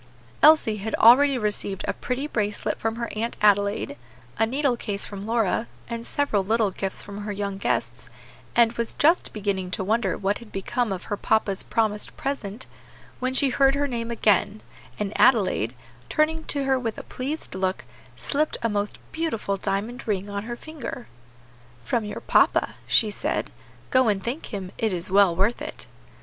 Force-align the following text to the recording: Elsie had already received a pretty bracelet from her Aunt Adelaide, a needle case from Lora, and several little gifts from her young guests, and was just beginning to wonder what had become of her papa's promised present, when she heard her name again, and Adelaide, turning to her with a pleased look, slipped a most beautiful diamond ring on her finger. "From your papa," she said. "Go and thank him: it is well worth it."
Elsie 0.41 0.77
had 0.77 0.95
already 0.95 1.37
received 1.37 1.85
a 1.87 1.93
pretty 1.93 2.25
bracelet 2.25 2.79
from 2.79 2.95
her 2.95 3.07
Aunt 3.15 3.37
Adelaide, 3.39 3.97
a 4.39 4.47
needle 4.47 4.75
case 4.75 5.05
from 5.05 5.21
Lora, 5.27 5.67
and 5.87 6.07
several 6.07 6.43
little 6.43 6.71
gifts 6.71 7.03
from 7.03 7.19
her 7.21 7.31
young 7.31 7.59
guests, 7.59 8.09
and 8.55 8.71
was 8.73 8.93
just 8.93 9.31
beginning 9.31 9.69
to 9.69 9.83
wonder 9.83 10.17
what 10.17 10.39
had 10.39 10.51
become 10.51 10.91
of 10.91 11.03
her 11.03 11.17
papa's 11.17 11.61
promised 11.61 12.17
present, 12.17 12.65
when 13.19 13.35
she 13.35 13.49
heard 13.49 13.75
her 13.75 13.85
name 13.85 14.09
again, 14.09 14.63
and 14.97 15.13
Adelaide, 15.21 15.75
turning 16.09 16.45
to 16.45 16.63
her 16.63 16.79
with 16.79 16.97
a 16.97 17.03
pleased 17.03 17.53
look, 17.53 17.85
slipped 18.17 18.57
a 18.63 18.69
most 18.69 18.97
beautiful 19.11 19.55
diamond 19.55 20.07
ring 20.07 20.31
on 20.31 20.45
her 20.45 20.55
finger. 20.55 21.05
"From 21.83 22.05
your 22.05 22.21
papa," 22.21 22.73
she 22.87 23.11
said. 23.11 23.51
"Go 23.91 24.07
and 24.07 24.23
thank 24.23 24.47
him: 24.47 24.71
it 24.79 24.93
is 24.93 25.11
well 25.11 25.35
worth 25.35 25.61
it." 25.61 25.85